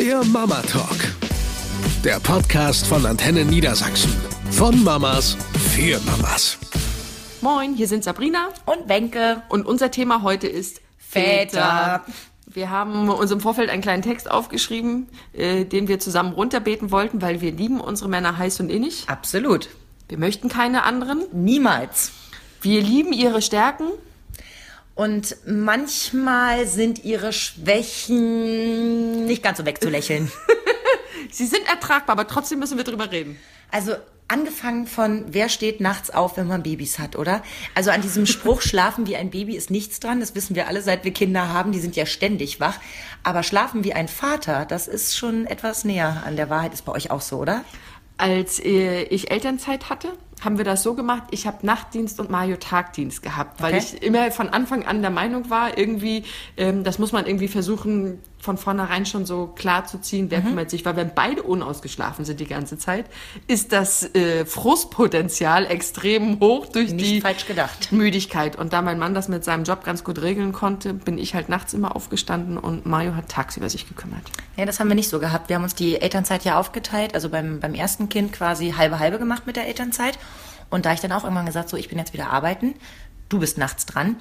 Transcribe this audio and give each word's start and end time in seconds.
Der 0.00 0.24
Mama 0.24 0.62
Talk. 0.62 0.96
Der 2.02 2.18
Podcast 2.20 2.86
von 2.86 3.04
Antenne 3.04 3.44
Niedersachsen. 3.44 4.10
Von 4.50 4.82
Mamas 4.82 5.36
für 5.74 6.00
Mamas. 6.06 6.56
Moin, 7.42 7.74
hier 7.74 7.86
sind 7.86 8.02
Sabrina 8.02 8.48
und 8.64 8.88
Wenke. 8.88 9.42
Und 9.50 9.66
unser 9.66 9.90
Thema 9.90 10.22
heute 10.22 10.46
ist 10.46 10.80
Väter. 10.96 12.02
Wir 12.46 12.70
haben 12.70 13.10
uns 13.10 13.30
im 13.30 13.40
Vorfeld 13.40 13.68
einen 13.68 13.82
kleinen 13.82 14.00
Text 14.00 14.30
aufgeschrieben, 14.30 15.06
äh, 15.34 15.66
den 15.66 15.86
wir 15.86 16.00
zusammen 16.00 16.32
runterbeten 16.32 16.90
wollten, 16.90 17.20
weil 17.20 17.42
wir 17.42 17.52
lieben 17.52 17.78
unsere 17.78 18.08
Männer 18.08 18.38
heiß 18.38 18.58
und 18.60 18.70
innig. 18.70 19.04
Absolut. 19.06 19.68
Wir 20.08 20.16
möchten 20.16 20.48
keine 20.48 20.84
anderen. 20.84 21.24
Niemals. 21.30 22.12
Wir 22.62 22.80
lieben 22.80 23.12
ihre 23.12 23.42
Stärken. 23.42 23.88
Und 25.00 25.34
manchmal 25.46 26.66
sind 26.66 27.04
ihre 27.04 27.32
Schwächen 27.32 29.24
nicht 29.24 29.42
ganz 29.42 29.56
so 29.56 29.64
wegzulächeln. 29.64 30.30
Sie 31.30 31.46
sind 31.46 31.66
ertragbar, 31.66 32.12
aber 32.12 32.26
trotzdem 32.26 32.58
müssen 32.58 32.76
wir 32.76 32.84
drüber 32.84 33.10
reden. 33.10 33.38
Also 33.70 33.94
angefangen 34.28 34.86
von, 34.86 35.24
wer 35.28 35.48
steht 35.48 35.80
nachts 35.80 36.10
auf, 36.10 36.36
wenn 36.36 36.46
man 36.46 36.62
Babys 36.62 36.98
hat, 36.98 37.16
oder? 37.16 37.42
Also 37.74 37.90
an 37.90 38.02
diesem 38.02 38.26
Spruch, 38.26 38.60
schlafen 38.60 39.06
wie 39.06 39.16
ein 39.16 39.30
Baby 39.30 39.56
ist 39.56 39.70
nichts 39.70 40.00
dran. 40.00 40.20
Das 40.20 40.34
wissen 40.34 40.54
wir 40.54 40.68
alle, 40.68 40.82
seit 40.82 41.02
wir 41.02 41.14
Kinder 41.14 41.48
haben. 41.48 41.72
Die 41.72 41.80
sind 41.80 41.96
ja 41.96 42.04
ständig 42.04 42.60
wach. 42.60 42.76
Aber 43.22 43.42
schlafen 43.42 43.84
wie 43.84 43.94
ein 43.94 44.06
Vater, 44.06 44.66
das 44.66 44.86
ist 44.86 45.16
schon 45.16 45.46
etwas 45.46 45.84
näher 45.84 46.24
an 46.26 46.36
der 46.36 46.50
Wahrheit. 46.50 46.74
Ist 46.74 46.84
bei 46.84 46.92
euch 46.92 47.10
auch 47.10 47.22
so, 47.22 47.38
oder? 47.38 47.64
Als 48.18 48.60
äh, 48.62 49.04
ich 49.04 49.30
Elternzeit 49.30 49.88
hatte, 49.88 50.12
haben 50.40 50.58
wir 50.58 50.64
das 50.64 50.82
so 50.82 50.94
gemacht, 50.94 51.24
ich 51.30 51.46
habe 51.46 51.64
Nachtdienst 51.66 52.18
und 52.20 52.30
Mario 52.30 52.56
Tagdienst 52.56 53.22
gehabt, 53.22 53.62
weil 53.62 53.74
okay. 53.74 53.84
ich 53.96 54.02
immer 54.02 54.30
von 54.30 54.48
Anfang 54.48 54.84
an 54.84 55.02
der 55.02 55.10
Meinung 55.10 55.50
war, 55.50 55.76
irgendwie, 55.76 56.24
ähm, 56.56 56.84
das 56.84 56.98
muss 56.98 57.12
man 57.12 57.26
irgendwie 57.26 57.48
versuchen, 57.48 58.20
von 58.40 58.56
vornherein 58.56 59.04
schon 59.04 59.26
so 59.26 59.48
klar 59.48 59.86
zu 59.86 60.00
ziehen, 60.00 60.30
wer 60.30 60.40
mhm. 60.40 60.46
kümmert 60.48 60.70
sich, 60.70 60.84
weil 60.86 60.96
wenn 60.96 61.14
beide 61.14 61.42
unausgeschlafen 61.42 62.24
sind 62.24 62.40
die 62.40 62.46
ganze 62.46 62.78
Zeit, 62.78 63.04
ist 63.46 63.72
das 63.72 64.14
äh, 64.14 64.46
Frustpotenzial 64.46 65.66
extrem 65.66 66.40
hoch 66.40 66.66
durch 66.66 66.92
Nicht 66.92 67.06
die 67.06 67.20
falsch 67.20 67.46
gedacht. 67.46 67.92
Müdigkeit. 67.92 68.56
Und 68.56 68.72
da 68.72 68.80
mein 68.80 68.98
Mann 68.98 69.12
das 69.12 69.28
mit 69.28 69.44
seinem 69.44 69.64
Job 69.64 69.84
ganz 69.84 70.04
gut 70.04 70.22
regeln 70.22 70.52
konnte, 70.52 70.94
bin 70.94 71.18
ich 71.18 71.34
halt 71.34 71.50
nachts 71.50 71.74
immer 71.74 71.94
aufgestanden 71.94 72.56
und 72.56 72.86
Mario 72.86 73.14
hat 73.14 73.28
tagsüber 73.28 73.68
sich 73.68 73.86
gekümmert. 73.86 74.22
Ja, 74.56 74.64
das 74.64 74.80
haben 74.80 74.88
wir 74.88 74.94
nicht 74.94 75.10
so 75.10 75.20
gehabt. 75.20 75.50
Wir 75.50 75.56
haben 75.56 75.64
uns 75.64 75.74
die 75.74 76.00
Elternzeit 76.00 76.44
ja 76.44 76.58
aufgeteilt, 76.58 77.14
also 77.14 77.28
beim, 77.28 77.60
beim 77.60 77.74
ersten 77.74 78.08
Kind 78.08 78.32
quasi 78.32 78.72
halbe 78.76 78.98
halbe 78.98 79.18
gemacht 79.18 79.46
mit 79.46 79.56
der 79.56 79.66
Elternzeit. 79.66 80.18
Und 80.70 80.86
da 80.86 80.92
ich 80.94 81.00
dann 81.00 81.12
auch 81.12 81.24
irgendwann 81.24 81.46
gesagt, 81.46 81.68
so, 81.68 81.76
ich 81.76 81.88
bin 81.88 81.98
jetzt 81.98 82.12
wieder 82.12 82.30
arbeiten, 82.30 82.74
du 83.30 83.38
bist 83.38 83.56
nachts 83.56 83.86
dran. 83.86 84.16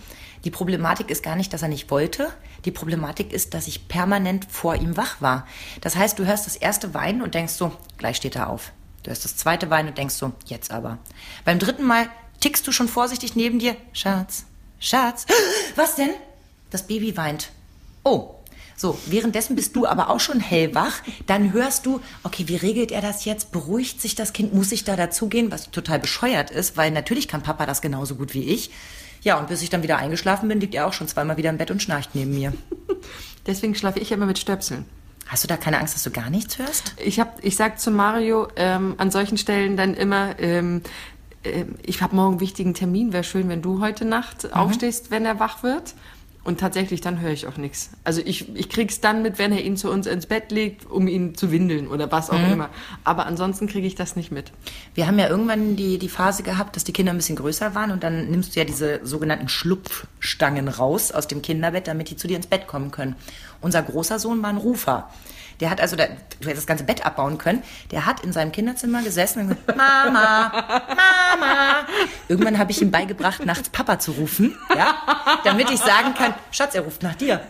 Die 0.45 0.51
Problematik 0.51 1.09
ist 1.09 1.23
gar 1.23 1.35
nicht, 1.35 1.51
dass 1.51 1.61
er 1.61 1.67
nicht 1.67 1.91
wollte. 1.91 2.31
Die 2.63 2.71
Problematik 2.71 3.33
ist, 3.33 3.53
dass 3.53 3.67
ich 3.67 3.89
permanent 3.89 4.47
vor 4.49 4.75
ihm 4.75 4.95
wach 4.95 5.21
war. 5.21 5.45
Das 5.81 5.97
heißt, 5.97 6.17
du 6.17 6.25
hörst 6.25 6.45
das 6.45 6.55
erste 6.55 6.93
Weinen 6.93 7.21
und 7.21 7.35
denkst 7.35 7.53
so, 7.53 7.73
gleich 7.97 8.17
steht 8.17 8.37
er 8.37 8.49
auf. 8.49 8.71
Du 9.03 9.09
hörst 9.09 9.25
das 9.25 9.35
zweite 9.35 9.69
Weinen 9.69 9.89
und 9.89 9.97
denkst 9.97 10.15
so, 10.15 10.31
jetzt 10.45 10.71
aber. 10.71 10.97
Beim 11.43 11.59
dritten 11.59 11.83
Mal 11.83 12.09
tickst 12.39 12.65
du 12.67 12.71
schon 12.71 12.87
vorsichtig 12.87 13.35
neben 13.35 13.59
dir, 13.59 13.75
Schatz, 13.91 14.45
Schatz, 14.79 15.25
was 15.75 15.95
denn? 15.95 16.11
Das 16.69 16.87
Baby 16.87 17.17
weint. 17.17 17.49
Oh, 18.03 18.35
so, 18.79 18.97
währenddessen 19.07 19.57
bist 19.57 19.75
du 19.75 19.85
aber 19.85 20.09
auch 20.09 20.21
schon 20.21 20.39
hellwach. 20.39 21.01
Dann 21.25 21.51
hörst 21.51 21.85
du, 21.85 21.99
okay, 22.23 22.47
wie 22.47 22.55
regelt 22.55 22.93
er 22.93 23.01
das 23.01 23.25
jetzt? 23.25 23.51
Beruhigt 23.51 23.99
sich 23.99 24.15
das 24.15 24.31
Kind? 24.31 24.53
Muss 24.53 24.71
ich 24.71 24.85
da 24.85 24.95
dazugehen? 24.95 25.51
Was 25.51 25.69
total 25.69 25.99
bescheuert 25.99 26.49
ist, 26.49 26.77
weil 26.77 26.89
natürlich 26.89 27.27
kann 27.27 27.43
Papa 27.43 27.65
das 27.65 27.81
genauso 27.81 28.15
gut 28.15 28.33
wie 28.33 28.45
ich. 28.45 28.71
Ja, 29.21 29.37
und 29.37 29.49
bis 29.49 29.61
ich 29.63 29.69
dann 29.69 29.83
wieder 29.83 29.97
eingeschlafen 29.97 30.47
bin, 30.47 30.61
liegt 30.61 30.75
er 30.75 30.87
auch 30.87 30.93
schon 30.93 31.09
zweimal 31.09 31.35
wieder 31.35 31.49
im 31.49 31.57
Bett 31.57 31.71
und 31.71 31.83
schnarcht 31.83 32.11
neben 32.13 32.33
mir. 32.33 32.53
Deswegen 33.45 33.75
schlafe 33.75 33.99
ich 33.99 34.13
immer 34.13 34.25
mit 34.25 34.39
Stöpseln. 34.39 34.85
Hast 35.27 35.43
du 35.43 35.49
da 35.49 35.57
keine 35.57 35.77
Angst, 35.79 35.95
dass 35.95 36.03
du 36.03 36.11
gar 36.11 36.29
nichts 36.29 36.57
hörst? 36.57 36.95
Ich, 37.03 37.19
hab, 37.19 37.43
ich 37.43 37.57
sag 37.57 37.81
zu 37.81 37.91
Mario 37.91 38.47
ähm, 38.55 38.95
an 38.97 39.11
solchen 39.11 39.37
Stellen 39.37 39.75
dann 39.75 39.93
immer, 39.93 40.39
ähm, 40.39 40.83
äh, 41.43 41.65
ich 41.83 42.01
habe 42.01 42.15
morgen 42.15 42.35
einen 42.35 42.39
wichtigen 42.39 42.73
Termin, 42.73 43.11
wäre 43.11 43.25
schön, 43.25 43.49
wenn 43.49 43.61
du 43.61 43.81
heute 43.81 44.05
Nacht 44.05 44.45
mhm. 44.45 44.53
aufstehst, 44.53 45.11
wenn 45.11 45.25
er 45.25 45.41
wach 45.41 45.63
wird. 45.63 45.95
Und 46.49 46.59
tatsächlich, 46.59 46.99
dann 46.99 47.21
höre 47.21 47.29
ich 47.29 47.45
auch 47.45 47.57
nichts. 47.57 47.91
Also 48.03 48.21
ich, 48.25 48.55
ich 48.55 48.69
krieg's 48.69 49.01
dann 49.01 49.21
mit, 49.21 49.37
wenn 49.37 49.51
er 49.51 49.63
ihn 49.63 49.77
zu 49.77 49.91
uns 49.91 50.07
ins 50.07 50.25
Bett 50.25 50.51
legt, 50.51 50.89
um 50.89 51.07
ihn 51.07 51.35
zu 51.35 51.51
windeln 51.51 51.87
oder 51.87 52.11
was 52.11 52.31
auch 52.31 52.39
mhm. 52.39 52.53
immer. 52.53 52.69
Aber 53.03 53.27
ansonsten 53.27 53.67
kriege 53.67 53.85
ich 53.85 53.93
das 53.93 54.15
nicht 54.15 54.31
mit. 54.31 54.51
Wir 54.95 55.05
haben 55.05 55.19
ja 55.19 55.29
irgendwann 55.29 55.75
die, 55.75 55.99
die 55.99 56.09
Phase 56.09 56.41
gehabt, 56.41 56.75
dass 56.75 56.83
die 56.83 56.91
Kinder 56.91 57.13
ein 57.13 57.17
bisschen 57.17 57.35
größer 57.35 57.75
waren 57.75 57.91
und 57.91 58.03
dann 58.03 58.31
nimmst 58.31 58.55
du 58.55 58.61
ja 58.61 58.65
diese 58.65 58.99
sogenannten 59.05 59.47
Schlupfstangen 59.47 60.69
raus 60.69 61.11
aus 61.11 61.27
dem 61.27 61.43
Kinderbett, 61.43 61.87
damit 61.87 62.09
die 62.09 62.17
zu 62.17 62.27
dir 62.27 62.37
ins 62.37 62.47
Bett 62.47 62.65
kommen 62.65 62.89
können. 62.89 63.15
Unser 63.61 63.83
großer 63.83 64.17
Sohn 64.17 64.41
war 64.41 64.49
ein 64.49 64.57
Rufer. 64.57 65.11
Der 65.59 65.69
hat 65.69 65.81
also, 65.81 65.95
da, 65.95 66.05
du 66.05 66.47
hättest 66.47 66.57
das 66.57 66.67
ganze 66.67 66.83
Bett 66.85 67.05
abbauen 67.05 67.37
können. 67.37 67.63
Der 67.91 68.05
hat 68.05 68.21
in 68.21 68.31
seinem 68.31 68.51
Kinderzimmer 68.51 69.01
gesessen 69.03 69.41
und 69.41 69.49
gesagt, 69.49 69.67
Mama, 69.77 70.51
Mama. 70.51 71.85
Irgendwann 72.27 72.57
habe 72.57 72.71
ich 72.71 72.81
ihm 72.81 72.91
beigebracht, 72.91 73.45
nachts 73.45 73.69
Papa 73.69 73.99
zu 73.99 74.11
rufen, 74.11 74.55
ja, 74.75 74.95
damit 75.43 75.69
ich 75.69 75.79
sagen 75.79 76.13
kann, 76.13 76.33
Schatz, 76.51 76.75
er 76.75 76.81
ruft 76.81 77.03
nach 77.03 77.15
dir. 77.15 77.41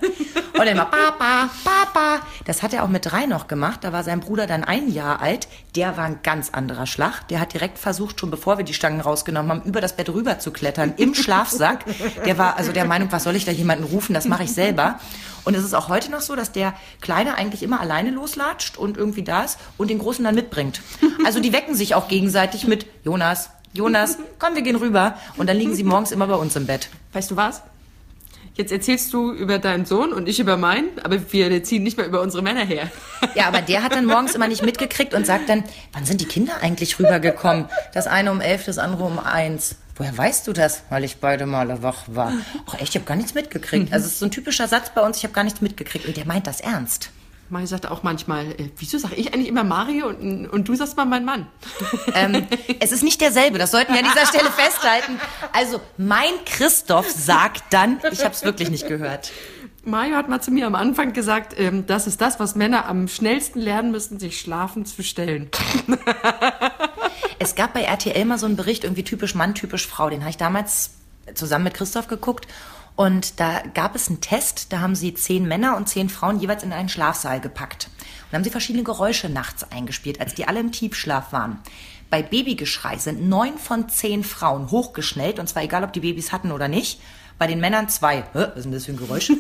Und 0.53 0.65
er 0.65 0.71
immer 0.71 0.85
Papa, 0.85 1.49
Papa. 1.63 2.19
Das 2.45 2.63
hat 2.63 2.73
er 2.73 2.83
auch 2.83 2.89
mit 2.89 3.05
drei 3.05 3.27
noch 3.27 3.47
gemacht. 3.47 3.83
Da 3.83 3.93
war 3.93 4.03
sein 4.03 4.19
Bruder 4.19 4.47
dann 4.47 4.63
ein 4.63 4.91
Jahr 4.91 5.21
alt. 5.21 5.47
Der 5.75 5.95
war 5.95 6.05
ein 6.05 6.19
ganz 6.23 6.49
anderer 6.49 6.85
Schlag. 6.85 7.27
Der 7.29 7.39
hat 7.39 7.53
direkt 7.53 7.77
versucht, 7.77 8.19
schon 8.19 8.31
bevor 8.31 8.57
wir 8.57 8.65
die 8.65 8.73
Stangen 8.73 8.99
rausgenommen 8.99 9.51
haben, 9.51 9.61
über 9.63 9.79
das 9.79 9.95
Bett 9.95 10.09
rüber 10.09 10.39
zu 10.39 10.51
klettern 10.51 10.93
im 10.97 11.15
Schlafsack. 11.15 11.85
Der 12.25 12.37
war 12.37 12.57
also 12.57 12.71
der 12.71 12.85
Meinung, 12.85 13.11
was 13.11 13.23
soll 13.23 13.35
ich 13.35 13.45
da 13.45 13.51
jemanden 13.51 13.85
rufen? 13.85 14.13
Das 14.13 14.25
mache 14.25 14.43
ich 14.43 14.53
selber. 14.53 14.99
Und 15.49 15.55
es 15.55 15.63
ist 15.63 15.73
auch 15.73 15.89
heute 15.89 16.11
noch 16.11 16.21
so, 16.21 16.35
dass 16.35 16.51
der 16.51 16.75
Kleine 17.01 17.33
eigentlich 17.33 17.63
immer 17.63 17.79
alleine 17.79 18.11
loslatscht 18.11 18.77
und 18.77 18.97
irgendwie 18.97 19.23
da 19.23 19.41
ist 19.45 19.57
und 19.79 19.89
den 19.89 19.97
Großen 19.97 20.23
dann 20.23 20.35
mitbringt. 20.35 20.83
Also 21.25 21.39
die 21.39 21.51
wecken 21.53 21.73
sich 21.73 21.95
auch 21.95 22.07
gegenseitig 22.07 22.67
mit 22.67 22.85
Jonas, 23.03 23.49
Jonas, 23.73 24.19
komm, 24.37 24.53
wir 24.53 24.61
gehen 24.61 24.75
rüber. 24.75 25.15
Und 25.37 25.49
dann 25.49 25.57
liegen 25.57 25.73
sie 25.73 25.83
morgens 25.83 26.11
immer 26.11 26.27
bei 26.27 26.35
uns 26.35 26.55
im 26.55 26.67
Bett. 26.67 26.89
Weißt 27.13 27.31
du 27.31 27.35
was? 27.35 27.63
Jetzt 28.59 28.73
erzählst 28.73 29.13
du 29.13 29.31
über 29.31 29.57
deinen 29.57 29.85
Sohn 29.85 30.11
und 30.11 30.27
ich 30.27 30.41
über 30.41 30.57
meinen, 30.57 30.89
aber 31.01 31.31
wir 31.31 31.63
ziehen 31.63 31.81
nicht 31.81 31.95
mehr 31.95 32.05
über 32.05 32.19
unsere 32.19 32.43
Männer 32.43 32.65
her. 32.65 32.91
Ja, 33.33 33.47
aber 33.47 33.61
der 33.61 33.83
hat 33.83 33.95
dann 33.95 34.03
morgens 34.03 34.35
immer 34.35 34.49
nicht 34.49 34.63
mitgekriegt 34.63 35.13
und 35.13 35.25
sagt 35.25 35.47
dann, 35.47 35.63
wann 35.93 36.03
sind 36.03 36.19
die 36.19 36.25
Kinder 36.25 36.51
eigentlich 36.59 36.99
rübergekommen? 36.99 37.69
Das 37.93 38.05
eine 38.05 38.33
um 38.33 38.41
elf, 38.41 38.65
das 38.65 38.77
andere 38.77 39.05
um 39.05 39.17
eins. 39.17 39.77
Woher 39.95 40.17
weißt 40.17 40.45
du 40.45 40.51
das? 40.51 40.83
Weil 40.89 41.05
ich 41.05 41.19
beide 41.21 41.45
Male 41.45 41.83
wach 41.83 42.03
war. 42.07 42.33
Ach 42.67 42.73
echt, 42.73 42.89
ich 42.89 42.95
habe 42.95 43.05
gar 43.05 43.15
nichts 43.15 43.33
mitgekriegt. 43.33 43.93
Also 43.93 44.07
es 44.07 44.11
ist 44.13 44.19
so 44.19 44.25
ein 44.25 44.31
typischer 44.31 44.67
Satz 44.67 44.89
bei 44.93 45.03
uns, 45.03 45.15
ich 45.15 45.23
habe 45.23 45.33
gar 45.33 45.45
nichts 45.45 45.61
mitgekriegt. 45.61 46.05
Und 46.05 46.17
der 46.17 46.25
meint 46.25 46.45
das 46.45 46.59
ernst. 46.59 47.11
Mario 47.49 47.67
sagt 47.67 47.87
auch 47.87 48.03
manchmal, 48.03 48.51
äh, 48.51 48.69
wieso 48.77 48.97
sage 48.97 49.15
ich 49.15 49.33
eigentlich 49.33 49.47
immer 49.47 49.63
Mario 49.63 50.07
und, 50.07 50.47
und 50.47 50.67
du 50.67 50.75
sagst 50.75 50.95
mal 50.97 51.05
mein 51.05 51.25
Mann? 51.25 51.47
Ähm, 52.13 52.47
es 52.79 52.91
ist 52.91 53.03
nicht 53.03 53.21
derselbe, 53.21 53.57
das 53.57 53.71
sollten 53.71 53.93
wir 53.93 53.99
an 53.99 54.05
dieser 54.05 54.25
Stelle 54.25 54.51
festhalten. 54.51 55.19
Also 55.53 55.79
mein 55.97 56.31
Christoph 56.45 57.09
sagt 57.09 57.63
dann, 57.71 57.99
ich 58.11 58.23
habe 58.23 58.33
es 58.33 58.43
wirklich 58.43 58.69
nicht 58.69 58.87
gehört. 58.87 59.31
Mario 59.83 60.15
hat 60.15 60.29
mal 60.29 60.41
zu 60.41 60.51
mir 60.51 60.67
am 60.67 60.75
Anfang 60.75 61.13
gesagt, 61.13 61.57
ähm, 61.57 61.85
das 61.85 62.07
ist 62.07 62.21
das, 62.21 62.39
was 62.39 62.55
Männer 62.55 62.87
am 62.87 63.07
schnellsten 63.07 63.59
lernen 63.59 63.91
müssen, 63.91 64.19
sich 64.19 64.39
schlafen 64.39 64.85
zu 64.85 65.03
stellen. 65.03 65.49
es 67.39 67.55
gab 67.55 67.73
bei 67.73 67.81
RTL 67.81 68.25
mal 68.25 68.37
so 68.37 68.45
einen 68.45 68.55
Bericht, 68.55 68.83
irgendwie 68.83 69.03
typisch 69.03 69.35
Mann, 69.35 69.55
typisch 69.55 69.87
Frau. 69.87 70.09
Den 70.09 70.21
habe 70.21 70.29
ich 70.29 70.37
damals 70.37 70.91
zusammen 71.33 71.65
mit 71.65 71.73
Christoph 71.73 72.07
geguckt. 72.07 72.47
Und 72.99 73.39
da 73.39 73.61
gab 73.75 73.95
es 73.95 74.09
einen 74.09 74.19
Test, 74.19 74.73
da 74.73 74.81
haben 74.81 74.93
sie 74.93 75.13
zehn 75.13 75.47
Männer 75.47 75.77
und 75.77 75.87
zehn 75.87 76.09
Frauen 76.09 76.41
jeweils 76.41 76.63
in 76.63 76.73
einen 76.73 76.89
Schlafsaal 76.89 77.39
gepackt. 77.39 77.89
Und 78.27 78.35
haben 78.35 78.43
sie 78.43 78.49
verschiedene 78.49 78.83
Geräusche 78.83 79.29
nachts 79.29 79.63
eingespielt, 79.71 80.19
als 80.19 80.35
die 80.35 80.49
alle 80.49 80.59
im 80.59 80.73
Tiefschlaf 80.73 81.31
waren. 81.31 81.59
Bei 82.09 82.21
Babygeschrei 82.21 82.97
sind 82.97 83.29
neun 83.29 83.57
von 83.57 83.87
zehn 83.87 84.25
Frauen 84.25 84.69
hochgeschnellt, 84.69 85.39
und 85.39 85.47
zwar 85.47 85.63
egal, 85.63 85.85
ob 85.85 85.93
die 85.93 86.01
Babys 86.01 86.33
hatten 86.33 86.51
oder 86.51 86.67
nicht. 86.67 86.99
Bei 87.37 87.47
den 87.47 87.61
Männern 87.61 87.87
zwei. 87.87 88.25
Hä, 88.33 88.47
was 88.53 88.63
denn 88.63 88.73
das 88.73 88.83
für 88.83 88.91
ein 88.91 88.97
Geräusch? 88.97 89.31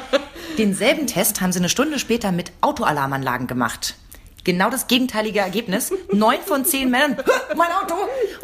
Denselben 0.58 1.08
Test 1.08 1.40
haben 1.40 1.50
sie 1.50 1.58
eine 1.58 1.68
Stunde 1.68 1.98
später 1.98 2.30
mit 2.30 2.52
Autoalarmanlagen 2.60 3.48
gemacht. 3.48 3.96
Genau 4.48 4.70
das 4.70 4.86
gegenteilige 4.86 5.40
Ergebnis. 5.40 5.92
Neun 6.10 6.38
von 6.42 6.64
zehn 6.64 6.90
Männern, 6.90 7.18
mein 7.54 7.70
Auto. 7.70 7.94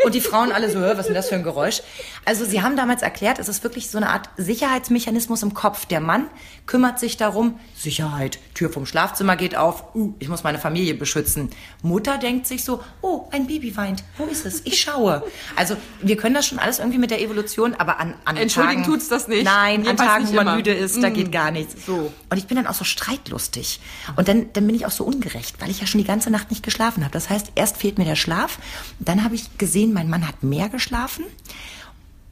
Und 0.05 0.15
die 0.15 0.21
Frauen 0.21 0.53
alle 0.53 0.69
so, 0.69 0.79
was 0.79 0.99
ist 0.99 1.07
denn 1.07 1.15
das 1.15 1.31
für 1.31 1.35
ein 1.35 1.43
Geräusch? 1.43 1.81
Also 2.27 2.45
sie 2.45 2.61
haben 2.61 2.77
damals 2.77 3.01
erklärt, 3.01 3.39
es 3.39 3.49
ist 3.49 3.65
wirklich 3.65 3.89
so 3.89 3.97
eine 3.97 4.11
Art 4.11 4.29
Sicherheitsmechanismus 4.37 5.43
im 5.43 5.55
Kopf. 5.55 5.87
Der 5.87 6.01
Mann 6.01 6.27
kümmert 6.67 6.99
sich 6.99 7.17
darum, 7.17 7.59
Sicherheit, 7.75 8.39
Tür 8.53 8.69
vom 8.69 8.85
Schlafzimmer 8.85 9.37
geht 9.37 9.57
auf, 9.57 9.95
uh, 9.95 10.13
ich 10.19 10.29
muss 10.29 10.45
meine 10.45 10.59
Familie 10.59 10.93
beschützen. 10.93 11.49
Mutter 11.83 12.19
denkt 12.19 12.47
sich 12.47 12.65
so, 12.65 12.83
oh, 13.01 13.27
ein 13.31 13.47
Baby 13.47 13.75
weint, 13.75 14.05
wo 14.19 14.25
ist 14.25 14.45
es? 14.45 14.61
Ich 14.67 14.83
schaue. 14.83 15.23
Also 15.57 15.75
wir 16.03 16.19
können 16.19 16.35
das 16.35 16.47
schon 16.47 16.59
alles 16.59 16.81
irgendwie 16.81 16.99
mit 16.99 17.13
der 17.13 17.23
Evolution, 17.23 17.75
aber 17.77 17.99
an, 17.99 18.13
an 18.27 18.37
Entschuldigen 18.37 18.83
Tagen... 18.83 18.93
tut's 18.93 19.09
das 19.09 19.27
nicht. 19.27 19.45
Nein, 19.45 19.87
an 19.87 19.97
Tagen, 19.97 20.29
wo 20.29 20.33
man 20.35 20.47
immer. 20.47 20.57
müde 20.57 20.75
ist, 20.75 21.03
da 21.03 21.09
mm. 21.09 21.15
geht 21.15 21.33
gar 21.33 21.51
nichts. 21.51 21.87
So. 21.87 22.13
Und 22.29 22.37
ich 22.37 22.47
bin 22.47 22.59
dann 22.59 22.67
auch 22.67 22.75
so 22.75 22.85
streitlustig. 22.85 23.81
Und 24.17 24.29
dann, 24.29 24.53
dann 24.53 24.67
bin 24.67 24.77
ich 24.77 24.85
auch 24.85 24.91
so 24.91 25.05
ungerecht, 25.05 25.57
weil 25.61 25.71
ich 25.71 25.81
ja 25.81 25.87
schon 25.95 26.01
die 26.01 26.07
ganze 26.07 26.31
Nacht 26.31 26.51
nicht 26.51 26.65
geschlafen 26.65 27.05
habe. 27.05 27.13
Das 27.13 27.31
heißt, 27.31 27.53
erst 27.55 27.77
fehlt 27.77 27.99
mir 27.99 28.05
der 28.05 28.17
Schlaf, 28.17 28.59
dann 28.99 29.23
habe 29.23 29.37
ich 29.37 29.59
gesehen, 29.59 29.93
mein 29.93 30.11
Mann 30.11 30.27
hat 30.27 30.43
mehr 30.43 30.69
geschlafen 30.69 31.25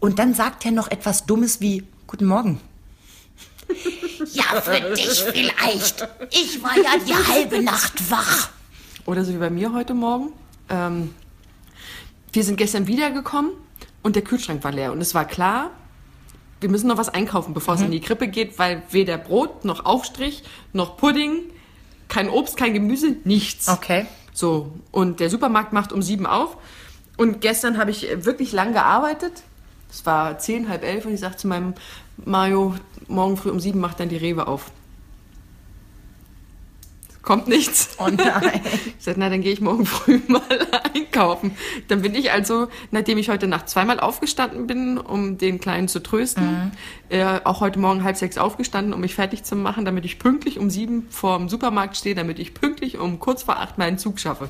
und 0.00 0.18
dann 0.18 0.34
sagt 0.34 0.66
er 0.66 0.72
noch 0.72 0.90
etwas 0.90 1.26
Dummes 1.26 1.60
wie 1.60 1.84
Guten 2.08 2.26
Morgen. 2.26 2.60
Ja, 4.34 4.60
für 4.60 4.94
dich 4.94 5.24
vielleicht. 5.32 6.08
Ich 6.30 6.62
war 6.62 6.76
ja 6.76 6.92
die 7.04 7.32
halbe 7.32 7.60
Nacht 7.60 8.08
wach. 8.08 8.50
Oder 9.04 9.24
so 9.24 9.32
wie 9.32 9.38
bei 9.38 9.50
mir 9.50 9.72
heute 9.72 9.94
Morgen. 9.94 10.28
Ähm, 10.68 11.12
wir 12.32 12.44
sind 12.44 12.56
gestern 12.56 12.86
wiedergekommen 12.86 13.50
und 14.02 14.14
der 14.14 14.22
Kühlschrank 14.22 14.62
war 14.62 14.70
leer. 14.70 14.92
Und 14.92 15.00
es 15.00 15.12
war 15.14 15.24
klar, 15.24 15.70
wir 16.60 16.68
müssen 16.68 16.86
noch 16.86 16.98
was 16.98 17.08
einkaufen, 17.08 17.52
bevor 17.52 17.74
es 17.74 17.80
in 17.80 17.90
die 17.90 18.00
Krippe 18.00 18.28
geht, 18.28 18.60
weil 18.60 18.84
weder 18.90 19.18
Brot 19.18 19.64
noch 19.64 19.84
Aufstrich 19.84 20.44
noch 20.72 20.96
Pudding, 20.96 21.50
kein 22.12 22.28
Obst, 22.28 22.58
kein 22.58 22.74
Gemüse, 22.74 23.16
nichts. 23.24 23.70
Okay. 23.70 24.04
So, 24.34 24.70
und 24.90 25.18
der 25.18 25.30
Supermarkt 25.30 25.72
macht 25.72 25.94
um 25.94 26.02
sieben 26.02 26.26
auf. 26.26 26.58
Und 27.16 27.40
gestern 27.40 27.78
habe 27.78 27.90
ich 27.90 28.06
wirklich 28.26 28.52
lang 28.52 28.74
gearbeitet. 28.74 29.32
Es 29.90 30.04
war 30.04 30.38
zehn, 30.38 30.68
halb 30.68 30.84
elf 30.84 31.06
und 31.06 31.14
ich 31.14 31.20
sagte 31.20 31.38
zu 31.38 31.48
meinem 31.48 31.72
Mario, 32.22 32.74
morgen 33.08 33.38
früh 33.38 33.48
um 33.48 33.60
sieben 33.60 33.80
macht 33.80 33.98
dann 33.98 34.10
die 34.10 34.18
Rewe 34.18 34.46
auf. 34.46 34.70
Kommt 37.22 37.46
nichts. 37.46 37.90
Oh 37.98 38.08
nein. 38.08 38.60
Ich 38.98 39.06
sagte, 39.06 39.20
na, 39.20 39.30
dann 39.30 39.42
gehe 39.42 39.52
ich 39.52 39.60
morgen 39.60 39.86
früh 39.86 40.20
mal 40.28 40.42
einkaufen. 40.94 41.56
Dann 41.88 42.02
bin 42.02 42.14
ich 42.14 42.30
also, 42.32 42.68
nachdem 42.90 43.18
ich 43.18 43.28
heute 43.28 43.46
Nacht 43.46 43.68
zweimal 43.68 43.98
aufgestanden 44.00 44.66
bin, 44.66 44.98
um 44.98 45.38
den 45.38 45.60
Kleinen 45.60 45.88
zu 45.88 46.00
trösten, 46.00 46.72
äh, 47.08 47.40
auch 47.44 47.60
heute 47.60 47.78
Morgen 47.78 48.04
halb 48.04 48.16
sechs 48.16 48.38
aufgestanden, 48.38 48.92
um 48.92 49.00
mich 49.00 49.14
fertig 49.14 49.44
zu 49.44 49.56
machen, 49.56 49.84
damit 49.84 50.04
ich 50.04 50.18
pünktlich 50.18 50.58
um 50.58 50.70
sieben 50.70 51.06
vor 51.10 51.38
dem 51.38 51.48
Supermarkt 51.48 51.96
stehe, 51.96 52.14
damit 52.14 52.38
ich 52.38 52.54
pünktlich 52.54 52.98
um 52.98 53.18
kurz 53.18 53.42
vor 53.42 53.58
acht 53.58 53.78
meinen 53.78 53.98
Zug 53.98 54.20
schaffe. 54.20 54.48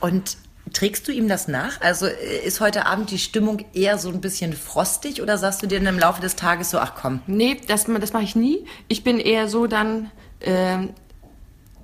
Und 0.00 0.36
trägst 0.72 1.06
du 1.08 1.12
ihm 1.12 1.28
das 1.28 1.48
nach? 1.48 1.80
Also 1.80 2.06
äh, 2.06 2.44
ist 2.44 2.60
heute 2.60 2.86
Abend 2.86 3.10
die 3.10 3.18
Stimmung 3.18 3.64
eher 3.72 3.98
so 3.98 4.10
ein 4.10 4.20
bisschen 4.20 4.52
frostig 4.52 5.22
oder 5.22 5.38
sagst 5.38 5.62
du 5.62 5.66
dir 5.66 5.78
dann 5.78 5.94
im 5.94 5.98
Laufe 5.98 6.20
des 6.20 6.36
Tages 6.36 6.70
so, 6.70 6.78
ach 6.78 6.94
komm, 7.00 7.20
Nee, 7.26 7.60
das, 7.66 7.84
das 7.84 8.12
mache 8.12 8.24
ich 8.24 8.36
nie. 8.36 8.64
Ich 8.88 9.04
bin 9.04 9.18
eher 9.18 9.48
so 9.48 9.66
dann, 9.66 10.10
ähm, 10.40 10.90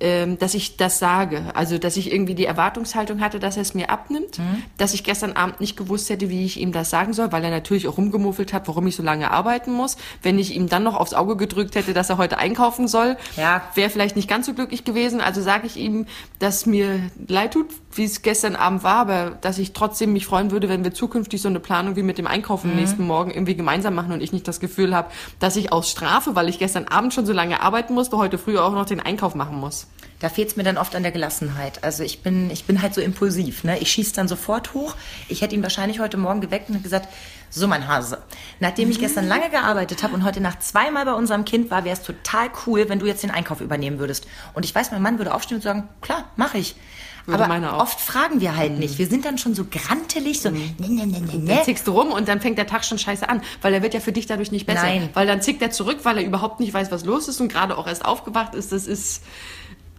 ähm, 0.03 0.37
dass 0.37 0.53
ich 0.53 0.75
das 0.75 0.99
sage. 0.99 1.45
Also, 1.55 1.77
dass 1.77 1.95
ich 1.95 2.11
irgendwie 2.11 2.35
die 2.35 2.45
Erwartungshaltung 2.45 3.21
hatte, 3.21 3.39
dass 3.39 3.55
er 3.55 3.61
es 3.61 3.73
mir 3.73 3.89
abnimmt. 3.89 4.37
Dass 4.77 4.93
ich 4.93 5.03
gestern 5.05 5.31
Abend 5.33 5.61
nicht 5.61 5.77
gewusst 5.77 6.09
hätte, 6.09 6.29
wie 6.29 6.43
ich 6.45 6.59
ihm 6.59 6.73
das 6.73 6.89
sagen 6.89 7.13
soll, 7.13 7.31
weil 7.31 7.43
er 7.43 7.49
natürlich 7.51 7.87
auch 7.87 7.97
rumgemuffelt 7.97 8.51
hat, 8.51 8.67
warum 8.67 8.85
ich 8.85 8.95
so 8.97 9.01
lange 9.03 9.31
arbeiten 9.31 9.71
muss. 9.71 9.95
Wenn 10.21 10.37
ich 10.37 10.53
ihm 10.55 10.67
dann 10.67 10.83
noch 10.83 10.95
aufs 10.95 11.13
Auge 11.13 11.37
gedrückt 11.37 11.75
hätte, 11.75 11.93
dass 11.93 12.09
er 12.09 12.17
heute 12.17 12.37
einkaufen 12.37 12.87
soll, 12.89 13.15
Ja. 13.37 13.61
wäre 13.75 13.89
vielleicht 13.89 14.15
nicht 14.17 14.27
ganz 14.27 14.45
so 14.45 14.53
glücklich 14.53 14.83
gewesen. 14.83 15.21
Also 15.21 15.41
sage 15.41 15.65
ich 15.67 15.77
ihm, 15.77 16.05
dass 16.39 16.65
mir 16.65 16.99
leid 17.27 17.53
tut, 17.53 17.67
wie 17.95 18.05
es 18.05 18.21
gestern 18.21 18.55
Abend 18.55 18.83
war, 18.83 18.95
aber 18.95 19.31
dass 19.41 19.57
ich 19.57 19.73
trotzdem 19.73 20.13
mich 20.13 20.25
freuen 20.25 20.51
würde, 20.51 20.69
wenn 20.69 20.83
wir 20.83 20.93
zukünftig 20.93 21.41
so 21.41 21.47
eine 21.47 21.59
Planung 21.59 21.95
wie 21.95 22.03
mit 22.03 22.17
dem 22.17 22.27
Einkaufen 22.27 22.71
Mhm. 22.71 22.75
nächsten 22.77 23.07
Morgen 23.07 23.31
irgendwie 23.31 23.55
gemeinsam 23.55 23.95
machen 23.95 24.11
und 24.11 24.21
ich 24.21 24.33
nicht 24.33 24.47
das 24.47 24.59
Gefühl 24.59 24.95
habe, 24.95 25.09
dass 25.39 25.55
ich 25.55 25.71
aus 25.71 25.89
Strafe, 25.89 26.35
weil 26.35 26.49
ich 26.49 26.59
gestern 26.59 26.87
Abend 26.87 27.13
schon 27.13 27.25
so 27.25 27.33
lange 27.33 27.61
arbeiten 27.61 27.93
musste, 27.93 28.17
heute 28.17 28.37
früh 28.37 28.57
auch 28.57 28.73
noch 28.73 28.85
den 28.85 28.99
Einkauf 28.99 29.35
machen 29.35 29.59
muss. 29.59 29.87
Da 30.23 30.29
fehlt 30.29 30.47
es 30.47 30.55
mir 30.55 30.63
dann 30.63 30.77
oft 30.77 30.95
an 30.95 31.03
der 31.03 31.11
Gelassenheit. 31.11 31.83
Also 31.83 32.01
ich 32.01 32.21
bin, 32.21 32.49
ich 32.49 32.63
bin 32.63 32.81
halt 32.81 32.93
so 32.93 33.01
impulsiv. 33.01 33.65
Ne? 33.65 33.77
Ich 33.79 33.91
schieße 33.91 34.15
dann 34.15 34.29
sofort 34.29 34.73
hoch. 34.73 34.95
Ich 35.27 35.41
hätte 35.41 35.53
ihn 35.53 35.63
wahrscheinlich 35.63 35.99
heute 35.99 36.15
Morgen 36.15 36.39
geweckt 36.39 36.69
und 36.69 36.81
gesagt, 36.81 37.09
so 37.49 37.67
mein 37.67 37.89
Hase, 37.89 38.19
nachdem 38.61 38.89
ich 38.89 38.99
gestern 38.99 39.27
lange 39.27 39.49
gearbeitet 39.49 40.01
habe 40.01 40.13
und 40.13 40.23
heute 40.23 40.39
Nacht 40.39 40.63
zweimal 40.63 41.03
bei 41.03 41.11
unserem 41.11 41.43
Kind 41.43 41.69
war, 41.71 41.83
wäre 41.83 41.97
es 41.97 42.03
total 42.03 42.49
cool, 42.65 42.87
wenn 42.87 42.99
du 42.99 43.05
jetzt 43.05 43.21
den 43.21 43.31
Einkauf 43.31 43.59
übernehmen 43.59 43.99
würdest. 43.99 44.25
Und 44.53 44.63
ich 44.63 44.73
weiß, 44.73 44.91
mein 44.91 45.01
Mann 45.01 45.17
würde 45.17 45.33
aufstehen 45.33 45.57
und 45.57 45.61
sagen, 45.61 45.89
klar, 45.99 46.23
mache 46.37 46.57
ich. 46.57 46.77
Würde 47.25 47.43
Aber 47.43 47.81
oft 47.81 47.99
fragen 47.99 48.39
wir 48.39 48.55
halt 48.55 48.79
nicht. 48.79 48.99
Wir 48.99 49.07
sind 49.07 49.25
dann 49.25 49.37
schon 49.37 49.53
so 49.53 49.65
grantelig, 49.69 50.41
so, 50.41 50.49
ne, 50.49 50.73
ne, 50.77 50.87
ne, 50.87 51.05
ne, 51.05 51.21
Dann 51.31 51.43
ne. 51.43 51.61
zickst 51.63 51.85
du 51.87 51.91
rum 51.91 52.11
und 52.11 52.29
dann 52.29 52.39
fängt 52.39 52.57
der 52.57 52.67
Tag 52.67 52.85
schon 52.85 52.97
scheiße 52.97 53.27
an, 53.27 53.41
weil 53.61 53.73
er 53.73 53.81
wird 53.81 53.93
ja 53.93 53.99
für 53.99 54.11
dich 54.13 54.25
dadurch 54.25 54.51
nicht 54.51 54.65
besser. 54.65 54.83
Nein. 54.83 55.09
Weil 55.13 55.27
dann 55.27 55.41
zickt 55.41 55.61
er 55.61 55.71
zurück, 55.71 55.99
weil 56.03 56.17
er 56.17 56.23
überhaupt 56.23 56.59
nicht 56.61 56.73
weiß, 56.73 56.91
was 56.91 57.03
los 57.05 57.27
ist 57.27 57.39
und 57.39 57.49
gerade 57.49 57.77
auch 57.77 57.87
erst 57.87 58.03
aufgewacht 58.03 58.55
ist. 58.55 58.71
Das 58.71 58.87
ist 58.87 59.21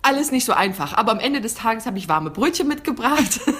alles 0.04 0.30
nicht 0.30 0.44
so 0.44 0.52
einfach. 0.52 0.92
Aber 0.94 1.12
am 1.12 1.20
Ende 1.20 1.40
des 1.40 1.54
Tages 1.54 1.86
habe 1.86 1.98
ich 1.98 2.08
warme 2.08 2.30
Brötchen 2.30 2.68
mitgebracht. 2.68 3.40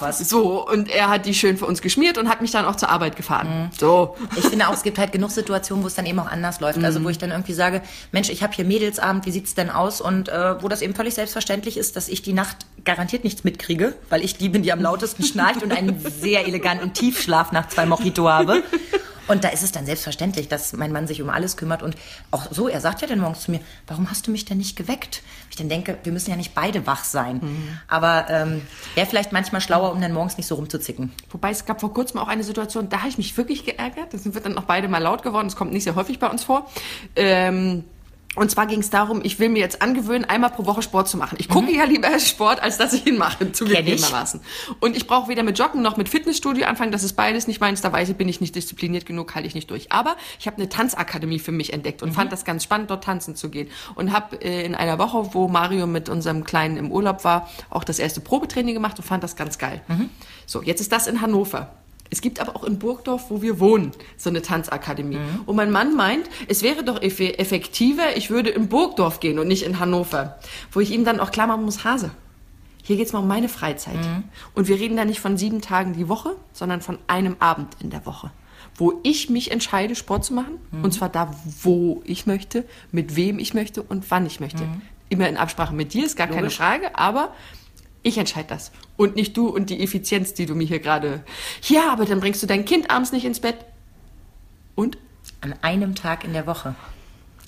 Was. 0.00 0.28
So, 0.28 0.64
und 0.68 0.88
er 0.90 1.08
hat 1.08 1.26
die 1.26 1.34
schön 1.34 1.56
für 1.56 1.66
uns 1.66 1.82
geschmiert 1.82 2.16
und 2.16 2.28
hat 2.28 2.40
mich 2.40 2.52
dann 2.52 2.64
auch 2.66 2.76
zur 2.76 2.88
Arbeit 2.88 3.16
gefahren. 3.16 3.70
So. 3.78 4.16
Ich 4.36 4.46
finde 4.46 4.68
auch, 4.68 4.72
es 4.72 4.84
gibt 4.84 4.96
halt 4.96 5.10
genug 5.10 5.32
Situationen, 5.32 5.82
wo 5.82 5.88
es 5.88 5.94
dann 5.94 6.06
eben 6.06 6.20
auch 6.20 6.30
anders 6.30 6.60
läuft. 6.60 6.82
Also 6.84 7.02
wo 7.02 7.08
ich 7.08 7.18
dann 7.18 7.32
irgendwie 7.32 7.52
sage, 7.52 7.82
Mensch, 8.12 8.30
ich 8.30 8.44
habe 8.44 8.52
hier 8.52 8.64
Mädelsabend, 8.64 9.26
wie 9.26 9.32
sieht's 9.32 9.54
denn 9.54 9.70
aus? 9.70 10.00
Und 10.00 10.28
äh, 10.28 10.62
wo 10.62 10.68
das 10.68 10.82
eben 10.82 10.94
völlig 10.94 11.14
selbstverständlich 11.14 11.76
ist, 11.76 11.96
dass 11.96 12.08
ich 12.08 12.22
die 12.22 12.32
Nacht 12.32 12.58
garantiert 12.84 13.24
nichts 13.24 13.42
mitkriege, 13.42 13.94
weil 14.08 14.22
ich 14.22 14.36
die 14.36 14.48
bin, 14.48 14.62
die 14.62 14.72
am 14.72 14.80
lautesten 14.80 15.24
schnarcht 15.24 15.62
und 15.62 15.72
einen 15.72 15.98
sehr 15.98 16.46
eleganten 16.46 16.92
Tiefschlaf 16.92 17.50
nach 17.52 17.68
zwei 17.68 17.86
Mojito 17.86 18.28
habe. 18.28 18.62
Und 19.28 19.44
da 19.44 19.48
ist 19.48 19.62
es 19.62 19.72
dann 19.72 19.86
selbstverständlich, 19.86 20.48
dass 20.48 20.72
mein 20.72 20.92
Mann 20.92 21.06
sich 21.06 21.22
um 21.22 21.30
alles 21.30 21.56
kümmert. 21.56 21.82
Und 21.82 21.96
auch 22.30 22.46
so, 22.50 22.68
er 22.68 22.80
sagt 22.80 23.02
ja 23.02 23.08
dann 23.08 23.20
morgens 23.20 23.42
zu 23.42 23.50
mir, 23.50 23.60
warum 23.86 24.10
hast 24.10 24.26
du 24.26 24.30
mich 24.30 24.44
denn 24.44 24.58
nicht 24.58 24.76
geweckt? 24.76 25.22
Ich 25.50 25.56
dann 25.56 25.68
denke, 25.68 25.98
wir 26.02 26.12
müssen 26.12 26.30
ja 26.30 26.36
nicht 26.36 26.54
beide 26.54 26.86
wach 26.86 27.04
sein. 27.04 27.40
Aber 27.88 28.26
ähm, 28.28 28.62
wäre 28.94 29.06
vielleicht 29.06 29.32
manchmal 29.32 29.60
schlauer, 29.60 29.92
um 29.92 30.00
dann 30.00 30.12
morgens 30.12 30.36
nicht 30.36 30.46
so 30.46 30.56
rumzuzicken. 30.56 31.12
Wobei 31.30 31.50
es 31.50 31.64
gab 31.64 31.80
vor 31.80 31.92
kurzem 31.92 32.20
auch 32.20 32.28
eine 32.28 32.44
Situation, 32.44 32.88
da 32.88 32.98
habe 32.98 33.08
ich 33.08 33.18
mich 33.18 33.36
wirklich 33.36 33.64
geärgert. 33.64 34.12
Da 34.12 34.18
sind 34.18 34.34
wir 34.34 34.42
dann 34.42 34.58
auch 34.58 34.64
beide 34.64 34.88
mal 34.88 34.98
laut 34.98 35.22
geworden. 35.22 35.46
Das 35.46 35.56
kommt 35.56 35.72
nicht 35.72 35.84
sehr 35.84 35.94
häufig 35.94 36.18
bei 36.18 36.28
uns 36.28 36.44
vor. 36.44 36.70
Ähm, 37.16 37.84
und 38.34 38.50
zwar 38.50 38.66
ging 38.66 38.80
es 38.80 38.88
darum, 38.88 39.20
ich 39.22 39.38
will 39.38 39.50
mir 39.50 39.58
jetzt 39.58 39.82
angewöhnen, 39.82 40.24
einmal 40.24 40.50
pro 40.50 40.64
Woche 40.64 40.82
Sport 40.82 41.08
zu 41.08 41.18
machen. 41.18 41.36
Ich 41.38 41.48
gucke 41.48 41.70
ja 41.70 41.84
lieber 41.84 42.18
Sport, 42.18 42.62
als 42.62 42.78
dass 42.78 42.92
ich 42.94 43.06
ihn 43.06 43.18
mache, 43.18 43.52
zugegebenermaßen. 43.52 44.40
Und 44.80 44.96
ich 44.96 45.06
brauche 45.06 45.28
weder 45.28 45.42
mit 45.42 45.58
Joggen 45.58 45.82
noch 45.82 45.98
mit 45.98 46.08
Fitnessstudio 46.08 46.66
anfangen. 46.66 46.92
Das 46.92 47.02
ist 47.02 47.12
beides 47.12 47.46
nicht 47.46 47.60
meins. 47.60 47.82
Da 47.82 47.92
weiß 47.92 48.08
ich, 48.08 48.16
bin 48.16 48.28
ich 48.28 48.40
nicht 48.40 48.54
diszipliniert 48.54 49.04
genug, 49.04 49.34
halte 49.34 49.46
ich 49.46 49.54
nicht 49.54 49.70
durch. 49.70 49.92
Aber 49.92 50.16
ich 50.38 50.46
habe 50.46 50.56
eine 50.56 50.68
Tanzakademie 50.68 51.38
für 51.38 51.52
mich 51.52 51.72
entdeckt 51.72 52.02
und 52.02 52.12
fand 52.12 52.32
das 52.32 52.44
ganz 52.44 52.64
spannend, 52.64 52.90
dort 52.90 53.04
tanzen 53.04 53.36
zu 53.36 53.50
gehen. 53.50 53.68
Und 53.94 54.12
habe 54.12 54.40
äh, 54.42 54.64
in 54.64 54.74
einer 54.74 54.98
Woche, 54.98 55.34
wo 55.34 55.48
Mario 55.48 55.86
mit 55.86 56.08
unserem 56.08 56.44
Kleinen 56.44 56.78
im 56.78 56.90
Urlaub 56.90 57.24
war, 57.24 57.50
auch 57.68 57.84
das 57.84 57.98
erste 57.98 58.20
Probetraining 58.20 58.74
gemacht 58.74 58.98
und 58.98 59.04
fand 59.04 59.22
das 59.22 59.36
ganz 59.36 59.58
geil. 59.58 59.82
So, 60.46 60.62
jetzt 60.62 60.80
ist 60.80 60.92
das 60.92 61.06
in 61.06 61.20
Hannover. 61.20 61.70
Es 62.12 62.20
gibt 62.20 62.40
aber 62.40 62.54
auch 62.54 62.64
in 62.64 62.78
Burgdorf, 62.78 63.30
wo 63.30 63.40
wir 63.40 63.58
wohnen, 63.58 63.92
so 64.18 64.28
eine 64.28 64.42
Tanzakademie. 64.42 65.16
Und 65.46 65.56
mein 65.56 65.70
Mann 65.70 65.96
meint, 65.96 66.28
es 66.46 66.62
wäre 66.62 66.84
doch 66.84 67.00
effe- 67.00 67.38
effektiver, 67.38 68.16
ich 68.16 68.28
würde 68.28 68.50
in 68.50 68.68
Burgdorf 68.68 69.18
gehen 69.18 69.38
und 69.38 69.48
nicht 69.48 69.62
in 69.62 69.80
Hannover. 69.80 70.38
Wo 70.72 70.80
ich 70.80 70.90
ihm 70.90 71.06
dann 71.06 71.20
auch 71.20 71.30
klar 71.30 71.46
machen 71.46 71.64
muss, 71.64 71.84
Hase, 71.84 72.10
hier 72.82 72.96
geht's 72.96 73.14
mal 73.14 73.20
um 73.20 73.28
meine 73.28 73.48
Freizeit. 73.48 73.96
Und 74.54 74.68
wir 74.68 74.78
reden 74.78 74.96
da 74.98 75.06
nicht 75.06 75.20
von 75.20 75.38
sieben 75.38 75.62
Tagen 75.62 75.94
die 75.94 76.06
Woche, 76.10 76.36
sondern 76.52 76.82
von 76.82 76.98
einem 77.06 77.36
Abend 77.38 77.76
in 77.80 77.88
der 77.88 78.04
Woche. 78.04 78.30
Wo 78.76 79.00
ich 79.02 79.30
mich 79.30 79.50
entscheide, 79.50 79.94
Sport 79.94 80.26
zu 80.26 80.34
machen. 80.34 80.58
Und 80.82 80.92
zwar 80.92 81.08
da, 81.08 81.34
wo 81.62 82.02
ich 82.04 82.26
möchte, 82.26 82.64
mit 82.90 83.16
wem 83.16 83.38
ich 83.38 83.54
möchte 83.54 83.82
und 83.82 84.10
wann 84.10 84.26
ich 84.26 84.38
möchte. 84.38 84.64
Immer 85.08 85.30
in 85.30 85.38
Absprache 85.38 85.74
mit 85.74 85.94
dir, 85.94 86.04
ist 86.04 86.16
gar 86.16 86.26
keine 86.26 86.42
Logisch. 86.42 86.56
Frage, 86.58 86.94
aber 86.98 87.32
ich 88.02 88.18
entscheide 88.18 88.48
das. 88.48 88.72
Und 88.96 89.16
nicht 89.16 89.36
du 89.36 89.48
und 89.48 89.70
die 89.70 89.82
Effizienz, 89.82 90.34
die 90.34 90.46
du 90.46 90.54
mir 90.54 90.66
hier 90.66 90.80
gerade. 90.80 91.22
Ja, 91.62 91.90
aber 91.92 92.04
dann 92.04 92.20
bringst 92.20 92.42
du 92.42 92.46
dein 92.46 92.64
Kind 92.64 92.90
abends 92.90 93.12
nicht 93.12 93.24
ins 93.24 93.40
Bett. 93.40 93.56
Und? 94.74 94.98
An 95.40 95.54
einem 95.62 95.94
Tag 95.94 96.24
in 96.24 96.32
der 96.32 96.46
Woche. 96.46 96.74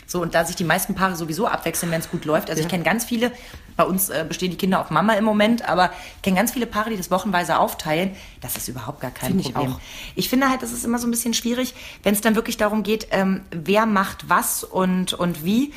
So, 0.06 0.20
und 0.20 0.34
da 0.34 0.44
sich 0.44 0.54
die 0.54 0.64
meisten 0.64 0.94
Paare 0.94 1.16
sowieso 1.16 1.46
abwechseln, 1.46 1.90
wenn 1.90 2.00
es 2.00 2.10
gut 2.10 2.24
läuft. 2.24 2.50
Also 2.50 2.60
ich 2.60 2.66
Ja. 2.66 2.70
kenne 2.70 2.84
ganz 2.84 3.04
viele, 3.04 3.32
bei 3.76 3.84
uns 3.84 4.10
äh, 4.10 4.24
bestehen 4.28 4.50
die 4.50 4.56
Kinder 4.56 4.80
auf 4.80 4.90
Mama 4.90 5.14
im 5.14 5.24
Moment, 5.24 5.66
aber 5.68 5.90
ich 6.16 6.22
kenne 6.22 6.36
ganz 6.36 6.52
viele 6.52 6.66
Paare, 6.66 6.90
die 6.90 6.96
das 6.96 7.10
wochenweise 7.10 7.58
aufteilen. 7.58 8.10
Das 8.40 8.56
ist 8.56 8.68
überhaupt 8.68 9.00
gar 9.00 9.10
kein 9.10 9.28
Finde 9.30 9.44
ich 9.48 9.52
Problem. 9.54 9.72
auch. 9.72 9.80
Ich 10.14 10.28
finde 10.28 10.50
halt, 10.50 10.62
das 10.62 10.72
ist 10.72 10.84
immer 10.84 10.98
so 10.98 11.06
ein 11.08 11.10
bisschen 11.10 11.34
schwierig, 11.34 11.74
wenn 12.02 12.14
es 12.14 12.20
dann 12.20 12.34
wirklich 12.34 12.56
darum 12.58 12.82
geht, 12.82 13.08
ähm, 13.12 13.40
wer 13.50 13.86
macht 13.86 14.28
was 14.28 14.62
und, 14.62 15.14
und 15.14 15.44
wie 15.44 15.72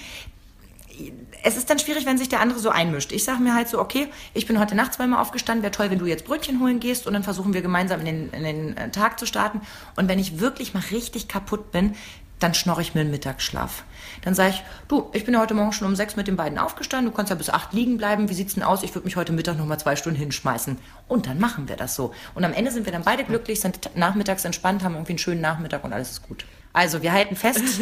es 1.44 1.58
ist 1.58 1.70
dann 1.70 1.80
schwierig, 1.80 2.06
wenn 2.06 2.18
sich 2.18 2.30
der 2.30 2.42
andere 2.42 2.60
so 2.60 2.70
einmischt. 2.70 3.12
Ich 3.12 3.24
sage 3.24 3.42
mir 3.42 3.54
halt 3.54 3.68
so, 3.68 3.80
okay, 3.80 4.08
ich 4.34 4.46
bin 4.46 4.60
heute 4.60 4.76
Nacht 4.76 4.94
zweimal 4.94 5.22
aufgestanden, 5.22 5.64
wäre 5.64 5.72
toll, 5.72 5.90
wenn 5.90 6.00
du 6.00 6.06
jetzt 6.06 6.26
Brötchen 6.26 6.60
holen 6.60 6.80
gehst 6.80 7.08
und 7.08 7.14
dann 7.14 7.24
versuchen 7.24 7.54
wir 7.54 7.62
gemeinsam 7.62 8.00
in 8.02 8.06
den, 8.06 8.30
in 8.32 8.44
den 8.44 8.78
äh, 8.78 8.90
Tag 8.92 9.20
zu 9.20 9.26
starten. 9.26 9.62
Und 9.96 10.08
wenn 10.08 10.20
ich 10.20 10.40
wirklich 10.40 10.74
mal 10.74 10.84
richtig 10.92 11.28
kaputt 11.28 11.72
bin, 11.72 11.96
dann 12.40 12.54
schnorre 12.54 12.82
ich 12.82 12.94
mir 12.94 13.02
einen 13.02 13.10
Mittagsschlaf. 13.10 13.84
Dann 14.22 14.36
sage 14.36 14.52
ich, 14.52 14.64
du, 14.88 15.10
ich 15.14 15.26
bin 15.26 15.34
ja 15.34 15.40
heute 15.40 15.56
Morgen 15.56 15.74
schon 15.74 15.88
um 15.88 15.96
sechs 15.96 16.16
mit 16.16 16.28
den 16.28 16.36
beiden 16.36 16.60
aufgestanden, 16.60 17.12
du 17.12 17.16
kannst 17.16 17.32
ja 17.32 17.36
bis 17.36 17.50
acht 17.50 17.74
liegen 17.74 17.98
bleiben, 17.98 18.30
wie 18.30 18.36
sieht's 18.36 18.54
denn 18.54 18.62
aus? 18.62 18.84
Ich 18.84 18.94
würde 18.94 19.06
mich 19.06 19.16
heute 19.16 19.34
Mittag 19.34 19.58
noch 19.58 19.66
mal 19.66 19.80
zwei 19.80 19.96
Stunden 19.96 20.20
hinschmeißen. 20.20 20.78
Und 21.08 21.26
dann 21.26 21.40
machen 21.40 21.68
wir 21.68 21.78
das 21.78 21.96
so. 21.96 22.14
Und 22.36 22.44
am 22.44 22.54
Ende 22.54 22.70
sind 22.70 22.86
wir 22.86 22.94
dann 22.94 23.04
beide 23.04 23.24
glücklich, 23.24 23.60
sind 23.60 23.90
nachmittags 23.96 24.46
entspannt, 24.46 24.84
haben 24.84 24.94
irgendwie 24.94 25.14
einen 25.14 25.20
schönen 25.20 25.42
Nachmittag 25.42 25.84
und 25.84 25.94
alles 25.94 26.12
ist 26.12 26.28
gut. 26.28 26.46
Also, 26.74 27.02
wir 27.02 27.12
halten 27.12 27.36
fest, 27.36 27.64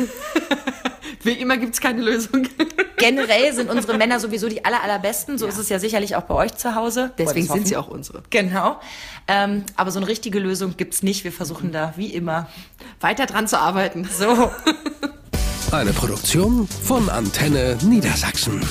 Wie 1.25 1.33
immer 1.33 1.57
gibt's 1.57 1.81
keine 1.81 2.01
Lösung. 2.01 2.47
Generell 2.97 3.53
sind 3.53 3.69
unsere 3.69 3.97
Männer 3.97 4.19
sowieso 4.19 4.49
die 4.49 4.63
aller, 4.65 4.81
allerbesten. 4.81 5.37
So 5.37 5.47
ist 5.47 5.57
es 5.57 5.69
ja 5.69 5.79
sicherlich 5.79 6.15
auch 6.15 6.23
bei 6.23 6.35
euch 6.35 6.55
zu 6.55 6.75
Hause. 6.75 7.11
Deswegen 7.17 7.47
sind 7.47 7.67
sie 7.67 7.77
auch 7.77 7.87
unsere. 7.87 8.23
Genau. 8.29 8.79
Ähm, 9.27 9.63
aber 9.75 9.91
so 9.91 9.99
eine 9.99 10.07
richtige 10.07 10.39
Lösung 10.39 10.77
gibt's 10.77 11.03
nicht. 11.03 11.23
Wir 11.23 11.31
versuchen 11.31 11.71
da 11.71 11.93
wie 11.97 12.13
immer. 12.13 12.47
Weiter 12.99 13.25
dran 13.25 13.47
zu 13.47 13.59
arbeiten. 13.59 14.07
So. 14.11 14.51
Eine 15.71 15.93
Produktion 15.93 16.67
von 16.67 17.09
Antenne 17.09 17.77
Niedersachsen. 17.81 18.61